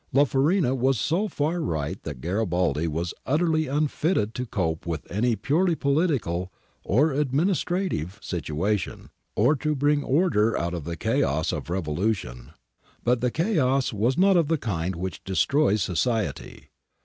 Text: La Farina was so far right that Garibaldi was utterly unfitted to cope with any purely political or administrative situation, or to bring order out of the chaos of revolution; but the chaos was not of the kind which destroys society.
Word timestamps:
La 0.11 0.23
Farina 0.23 0.73
was 0.73 0.99
so 0.99 1.27
far 1.27 1.61
right 1.61 2.01
that 2.01 2.21
Garibaldi 2.21 2.87
was 2.87 3.13
utterly 3.27 3.67
unfitted 3.67 4.33
to 4.33 4.47
cope 4.47 4.87
with 4.87 5.05
any 5.11 5.35
purely 5.35 5.75
political 5.75 6.51
or 6.83 7.11
administrative 7.11 8.17
situation, 8.19 9.11
or 9.35 9.55
to 9.55 9.75
bring 9.75 10.03
order 10.03 10.57
out 10.57 10.73
of 10.73 10.85
the 10.85 10.97
chaos 10.97 11.51
of 11.51 11.69
revolution; 11.69 12.49
but 13.03 13.21
the 13.21 13.29
chaos 13.29 13.93
was 13.93 14.17
not 14.17 14.35
of 14.37 14.47
the 14.47 14.57
kind 14.57 14.95
which 14.95 15.23
destroys 15.23 15.83
society. 15.83 16.69